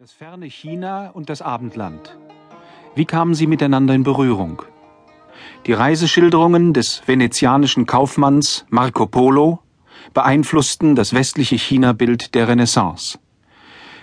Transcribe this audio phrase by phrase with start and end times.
[0.00, 2.18] Das ferne China und das Abendland.
[2.96, 4.62] Wie kamen sie miteinander in Berührung?
[5.66, 9.60] Die Reiseschilderungen des venezianischen Kaufmanns Marco Polo
[10.12, 13.20] beeinflussten das westliche China-Bild der Renaissance.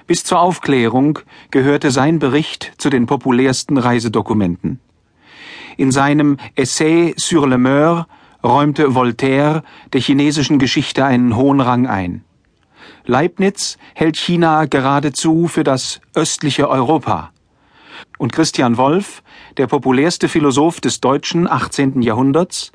[0.07, 1.19] Bis zur Aufklärung
[1.51, 4.79] gehörte sein Bericht zu den populärsten Reisedokumenten.
[5.75, 8.07] In seinem Essai sur le Meur
[8.41, 9.61] räumte Voltaire
[9.91, 12.23] der chinesischen Geschichte einen hohen Rang ein.
[13.05, 17.31] Leibniz hält China geradezu für das östliche Europa.
[18.17, 19.23] Und Christian Wolff,
[19.57, 22.01] der populärste Philosoph des deutschen 18.
[22.01, 22.71] Jahrhunderts,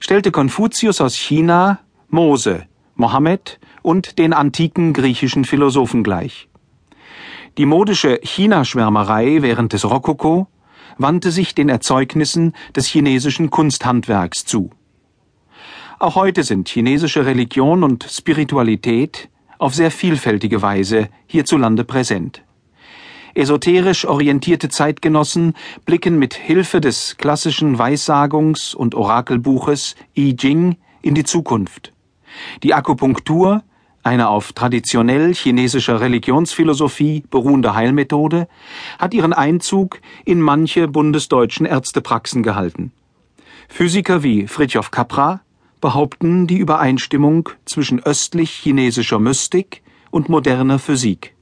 [0.00, 6.48] stellte Konfuzius aus China, Mose, Mohammed und den antiken griechischen Philosophen gleich.
[7.58, 10.46] Die modische Chinaschwärmerei während des Rokoko
[10.98, 14.70] wandte sich den Erzeugnissen des chinesischen Kunsthandwerks zu.
[15.98, 19.28] Auch heute sind chinesische Religion und Spiritualität
[19.62, 22.42] auf sehr vielfältige Weise hierzulande präsent.
[23.34, 25.54] Esoterisch orientierte Zeitgenossen
[25.86, 31.92] blicken mit Hilfe des klassischen Weissagungs- und Orakelbuches I Ching in die Zukunft.
[32.64, 33.62] Die Akupunktur,
[34.02, 38.48] eine auf traditionell chinesischer Religionsphilosophie beruhende Heilmethode,
[38.98, 42.90] hat ihren Einzug in manche bundesdeutschen Ärztepraxen gehalten.
[43.68, 45.40] Physiker wie Fritjof Capra
[45.82, 51.34] behaupten die Übereinstimmung zwischen östlich-chinesischer Mystik und moderner Physik.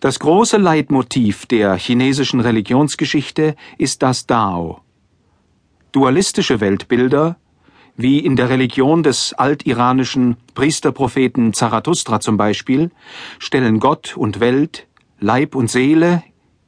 [0.00, 4.82] Das große Leitmotiv der chinesischen Religionsgeschichte ist das Dao.
[5.92, 7.36] Dualistische Weltbilder,
[7.96, 12.90] wie in der Religion des altiranischen Priesterpropheten Zarathustra zum Beispiel,
[13.38, 14.86] stellen Gott und Welt,
[15.18, 16.22] Leib und Seele,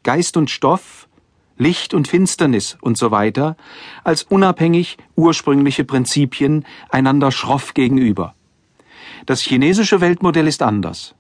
[0.04, 1.07] Geist und Stoff
[1.58, 3.56] Licht und Finsternis und so weiter
[4.04, 8.34] als unabhängig ursprüngliche Prinzipien einander schroff gegenüber.
[9.26, 11.14] Das chinesische Weltmodell ist anders.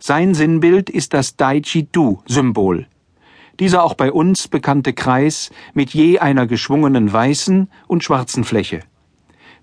[0.00, 2.86] Sein Sinnbild ist das Daichi-Du-Symbol.
[3.60, 8.80] Dieser auch bei uns bekannte Kreis mit je einer geschwungenen weißen und schwarzen Fläche.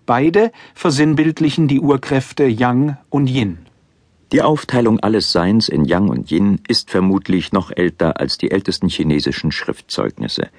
[0.06, 3.60] Beide versinnbildlichen die Urkräfte Yang und Yin.
[4.34, 8.90] Die Aufteilung alles Seins in Yang und Yin ist vermutlich noch älter als die ältesten
[8.90, 10.50] chinesischen Schriftzeugnisse.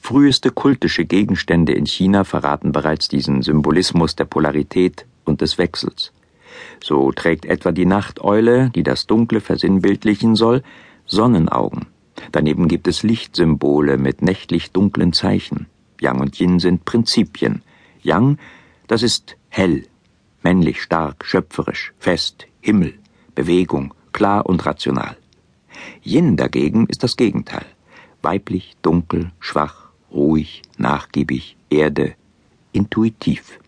[0.00, 6.14] Früheste kultische Gegenstände in China verraten bereits diesen Symbolismus der Polarität und des Wechsels.
[6.82, 10.62] So trägt etwa die Nachteule, die das Dunkle versinnbildlichen soll,
[11.04, 11.88] Sonnenaugen.
[12.32, 15.66] Daneben gibt es Lichtsymbole mit nächtlich dunklen Zeichen.
[16.00, 17.60] Yang und Yin sind Prinzipien.
[18.02, 18.38] Yang,
[18.86, 19.84] das ist hell,
[20.42, 23.01] männlich stark, schöpferisch, fest, Himmel.
[23.34, 25.16] Bewegung, klar und rational.
[26.04, 27.64] Yin dagegen ist das Gegenteil.
[28.22, 32.14] Weiblich, dunkel, schwach, ruhig, nachgiebig, Erde,
[32.72, 33.58] intuitiv.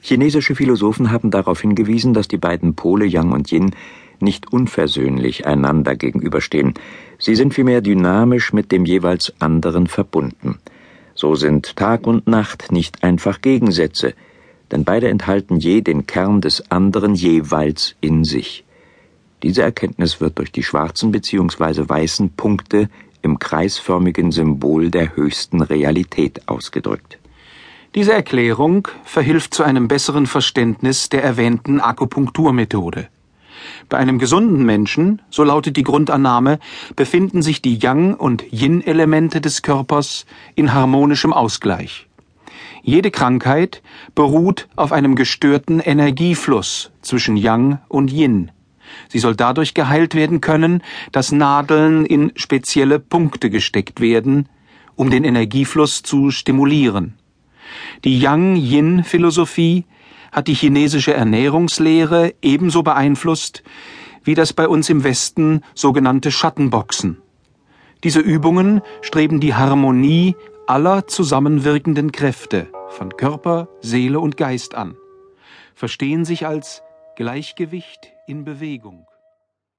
[0.00, 3.74] Chinesische Philosophen haben darauf hingewiesen, dass die beiden Pole Yang und Yin
[4.20, 6.74] nicht unversöhnlich einander gegenüberstehen.
[7.18, 10.58] Sie sind vielmehr dynamisch mit dem jeweils anderen verbunden.
[11.14, 14.14] So sind Tag und Nacht nicht einfach Gegensätze,
[14.70, 18.64] denn beide enthalten je den Kern des anderen jeweils in sich.
[19.42, 21.88] Diese Erkenntnis wird durch die schwarzen bzw.
[21.88, 22.88] weißen Punkte
[23.22, 27.18] im kreisförmigen Symbol der höchsten Realität ausgedrückt.
[27.94, 33.08] Diese Erklärung verhilft zu einem besseren Verständnis der erwähnten Akupunkturmethode.
[33.88, 36.58] Bei einem gesunden Menschen, so lautet die Grundannahme,
[36.94, 42.05] befinden sich die Yang- und Yin-Elemente des Körpers in harmonischem Ausgleich.
[42.82, 43.82] Jede Krankheit
[44.14, 48.50] beruht auf einem gestörten Energiefluss zwischen Yang und Yin.
[49.08, 54.48] Sie soll dadurch geheilt werden können, dass Nadeln in spezielle Punkte gesteckt werden,
[54.94, 57.14] um den Energiefluss zu stimulieren.
[58.04, 59.84] Die Yang-Yin-Philosophie
[60.30, 63.62] hat die chinesische Ernährungslehre ebenso beeinflusst
[64.26, 67.18] wie das bei uns im Westen sogenannte Schattenboxen.
[68.04, 70.34] Diese Übungen streben die Harmonie
[70.66, 74.96] aller zusammenwirkenden Kräfte von Körper, Seele und Geist an,
[75.74, 76.82] verstehen sich als
[77.14, 79.06] Gleichgewicht in Bewegung.